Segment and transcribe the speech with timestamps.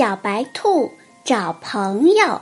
[0.00, 0.90] 小白兔
[1.26, 2.40] 找朋友。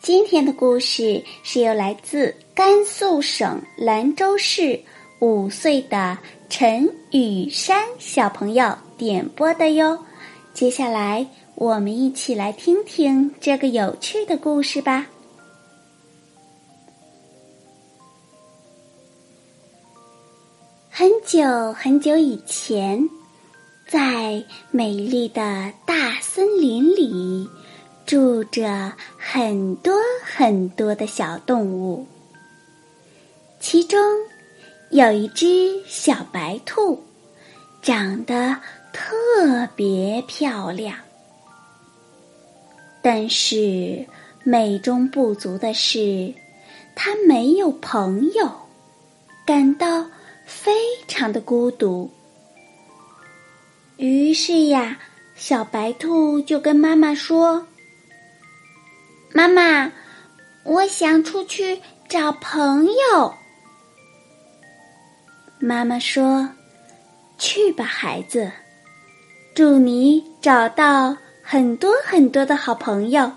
[0.00, 4.80] 今天的故事是由来自甘肃省兰州市
[5.18, 6.16] 五岁的
[6.48, 9.98] 陈雨山小朋友点播的哟。
[10.54, 15.06] 接下来，我们一起来听听这个有趣的故事吧。
[20.88, 23.06] 很久很久以前。
[23.92, 27.46] 在美丽的大森林里，
[28.06, 29.92] 住着很多
[30.24, 32.06] 很多的小动物。
[33.60, 34.00] 其中
[34.88, 37.02] 有一只小白兔，
[37.82, 38.56] 长得
[38.94, 40.96] 特别漂亮。
[43.02, 44.06] 但是
[44.42, 46.32] 美中不足的是，
[46.94, 48.50] 它没有朋友，
[49.44, 50.06] 感到
[50.46, 50.72] 非
[51.06, 52.10] 常的孤独。
[54.02, 54.98] 于是呀，
[55.36, 57.64] 小白兔就跟妈妈说
[59.32, 59.92] ：“妈妈，
[60.64, 63.32] 我想出去找朋友。”
[65.60, 66.48] 妈妈说
[67.38, 68.50] ：“去吧，孩子，
[69.54, 73.30] 祝你找到很多很多的好朋友。”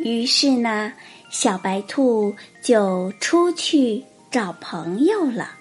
[0.00, 0.90] 于是呢，
[1.30, 5.59] 小白兔就出去找朋友了。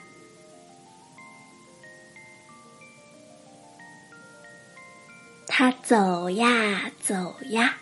[5.59, 7.75] 他走呀走呀，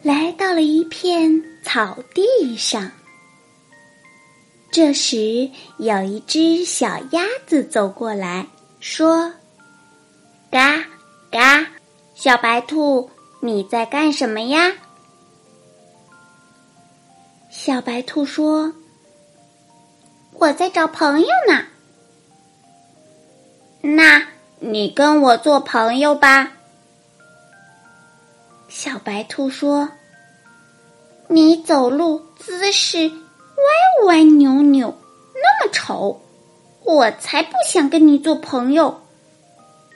[0.00, 1.30] 来到了一片
[1.62, 2.90] 草地上。
[4.70, 8.46] 这时，有一只小鸭子走过来
[8.80, 9.30] 说
[10.50, 10.82] ：“嘎
[11.30, 11.66] 嘎，
[12.14, 13.10] 小白兔，
[13.40, 14.72] 你在干什么呀？”
[17.52, 18.72] 小白兔说
[20.40, 21.66] ：“我在找朋友呢。”
[23.94, 24.26] 那
[24.58, 26.50] 你跟我做朋友吧。
[28.76, 29.88] 小白兔说
[31.30, 34.92] ：“你走路姿势歪歪扭扭，
[35.32, 36.20] 那么丑，
[36.82, 39.00] 我才不想跟你做朋友。”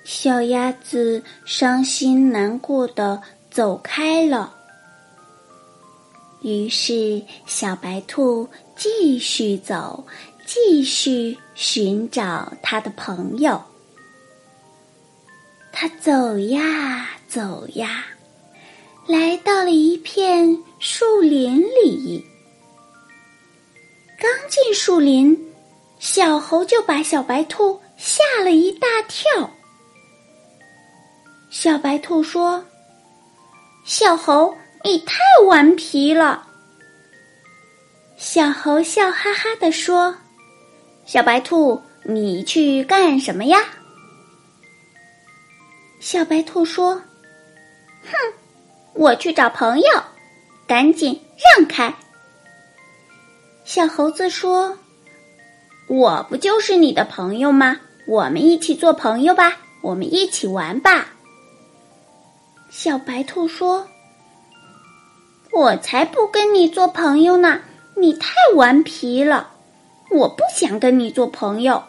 [0.06, 4.55] 小鸭子伤心难过的走开了。
[6.43, 10.06] 于是，小白兔继续走，
[10.47, 13.60] 继续寻找他的朋友。
[15.72, 18.06] 他走呀走呀。
[19.09, 22.23] 来到了一片树林里，
[24.21, 25.35] 刚进树林，
[25.99, 29.51] 小猴就把小白兔吓了一大跳。
[31.49, 32.63] 小白兔说
[33.83, 34.55] ：“小猴，
[34.85, 36.47] 你太顽皮了。”
[38.19, 40.15] 小猴笑哈哈的说
[41.07, 43.59] ：“小白兔，你去干什么呀？”
[45.99, 46.95] 小白兔说
[48.05, 48.13] ：“哼。”
[48.98, 49.86] 我去找朋友，
[50.66, 51.22] 赶紧
[51.56, 51.94] 让开！
[53.64, 54.76] 小猴子说
[55.88, 57.78] ：“我不就是你的朋友吗？
[58.09, 61.10] 我们一起做朋友吧，我们一起玩吧。”
[62.70, 63.86] 小白兔说
[65.54, 67.60] ：“我才不跟你做朋友呢，
[67.94, 69.48] 你太顽皮了，
[70.10, 71.80] 我不想跟你做朋友。”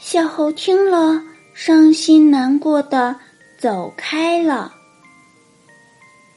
[0.00, 1.22] 小猴听了，
[1.52, 3.14] 伤心难过的。
[3.62, 4.74] 走开了。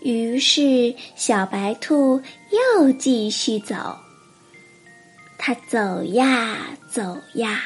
[0.04, 3.76] 于是，小白兔又继续走。
[5.36, 7.64] 它走呀走呀，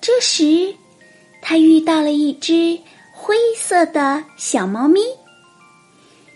[0.00, 0.74] 这时，
[1.40, 2.76] 它遇到了一只
[3.12, 5.00] 灰色的小猫咪。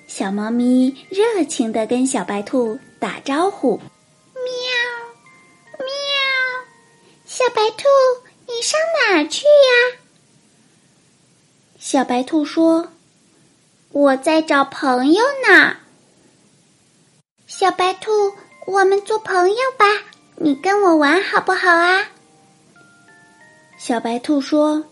[0.06, 3.76] 小猫咪热情的跟小白兔打招呼
[4.32, 4.44] ：“喵，
[5.78, 5.86] 喵，
[7.26, 7.88] 小白兔，
[8.46, 9.98] 你上哪儿去呀？”
[11.86, 12.88] 小白兔说
[13.92, 15.76] ：“我在找朋友呢。”
[17.46, 18.10] 小白兔，
[18.66, 19.84] 我们做朋友吧，
[20.36, 22.08] 你跟我玩好不好啊？
[23.76, 24.82] 小白兔说：“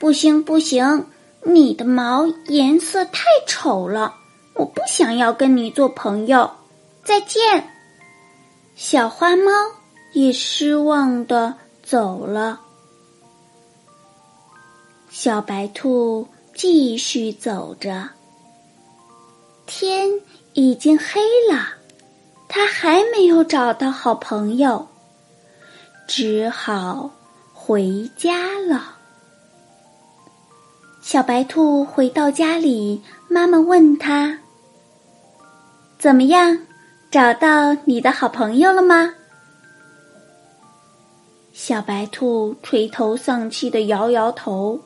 [0.00, 1.04] 不行不行，
[1.42, 4.14] 你的毛颜色太丑了，
[4.54, 6.50] 我不想要跟你做朋友。
[7.04, 7.74] 再见。”
[8.74, 9.52] 小花猫
[10.14, 12.62] 也失望的走了。
[15.20, 18.08] 小白兔继续走着，
[19.66, 20.08] 天
[20.52, 21.20] 已经黑
[21.50, 21.70] 了，
[22.46, 24.86] 它还没有找到好朋友，
[26.06, 27.10] 只好
[27.52, 28.96] 回家了。
[31.02, 34.38] 小白兔回到家里，妈妈问他
[35.98, 36.56] ：“怎么样，
[37.10, 39.12] 找到你的好朋友了吗？”
[41.52, 44.80] 小白兔垂头丧气的摇摇头。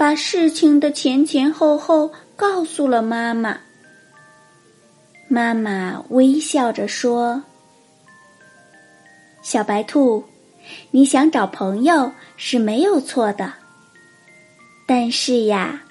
[0.00, 3.60] 把事情的前前后后告诉了妈妈。
[5.28, 7.42] 妈妈微笑着说
[9.44, 10.24] ：“小白兔，
[10.90, 13.52] 你想找朋友是没有错的，
[14.86, 15.82] 但是呀，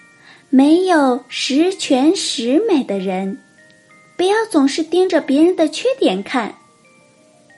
[0.50, 3.40] 没有十全十美的人，
[4.18, 6.56] 不要总是盯着别人的缺点看，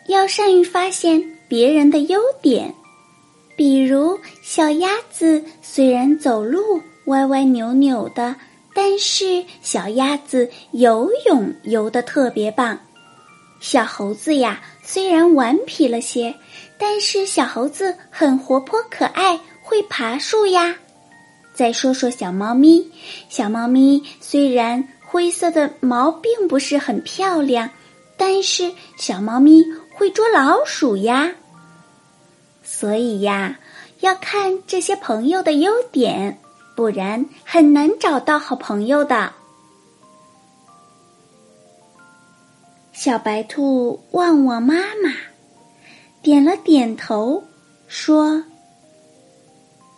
[0.09, 2.75] 要善于发现别人的优点。”
[3.61, 8.35] 比如小鸭子虽然走路歪歪扭扭的，
[8.73, 12.79] 但是小鸭子游泳游得特别棒。
[13.59, 16.33] 小猴子呀，虽然顽皮了些，
[16.79, 20.75] 但是小猴子很活泼可爱，会爬树呀。
[21.53, 22.91] 再说说小猫咪，
[23.29, 27.69] 小猫咪虽然灰色的毛并不是很漂亮，
[28.17, 29.63] 但是小猫咪
[29.93, 31.31] 会捉老鼠呀。
[32.73, 33.59] 所以呀，
[33.99, 36.39] 要看这些朋友的优点，
[36.75, 39.31] 不然很难找到好朋友的。
[42.91, 45.13] 小白兔望望妈妈，
[46.23, 47.43] 点了点头，
[47.87, 48.43] 说：“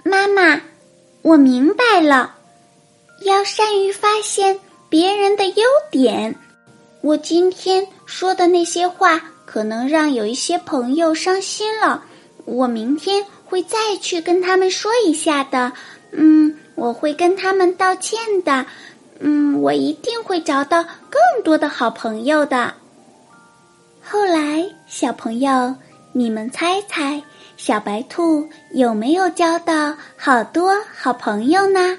[0.03, 0.59] 妈妈，
[1.21, 2.35] 我明白了，
[3.21, 4.59] 要善于发现
[4.89, 6.35] 别人的优点。
[7.01, 12.03] 我今天说的那些话，可能让有一些朋友伤心了。”
[12.45, 15.71] 我明天会再去跟他们说一下的，
[16.11, 18.65] 嗯，我会跟他们道歉的，
[19.19, 22.73] 嗯，我一定会找到更多的好朋友的。
[24.01, 25.73] 后来，小朋友，
[26.11, 27.21] 你们猜猜，
[27.55, 31.97] 小白兔有没有交到好多好朋友呢？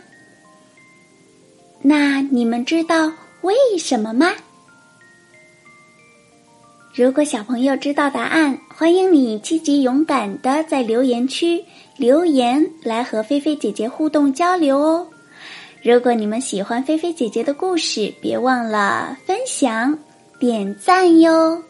[1.80, 4.32] 那你们知道为什么吗？
[6.96, 11.60] 如果小朋友知道答案，欢迎你积极勇敢的在留言区
[11.96, 15.04] 留言来和菲菲姐姐互动交流哦。
[15.82, 19.98] 如果你们喜欢菲菲姐姐的故事，别忘了分享、
[20.38, 21.60] 点赞哟。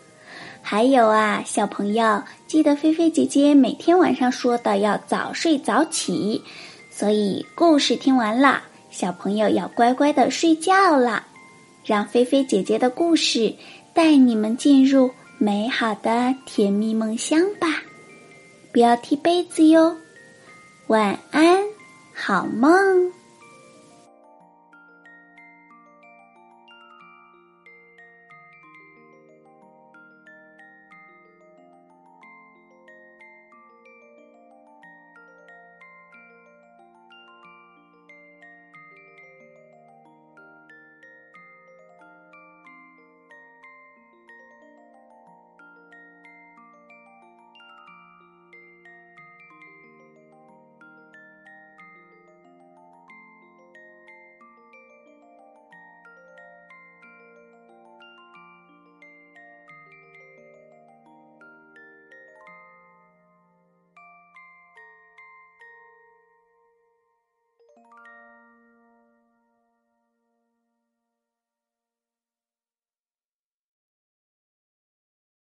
[0.60, 6.42] 还有啊，小朋友记得菲菲姐姐每天晚上说的要早睡早起，
[6.90, 11.24] 所以故事听完了，小朋友要乖乖的睡觉了，
[11.82, 13.54] 让菲菲姐姐的故事。
[13.94, 17.68] 带你们进入美好的甜蜜梦乡吧，
[18.72, 19.96] 不要踢被子哟。
[20.88, 21.62] 晚安，
[22.12, 23.12] 好梦。